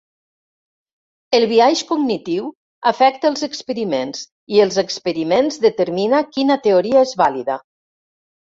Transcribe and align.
El 1.39 1.43
biaix 1.51 1.83
cognitiu 1.91 2.47
afecta 2.93 3.31
els 3.31 3.45
experiments 3.49 4.25
i 4.57 4.65
els 4.65 4.81
experiments 4.85 5.63
determina 5.69 6.25
quina 6.33 6.61
teoria 6.67 7.07
és 7.09 7.17
vàlida. 7.25 7.63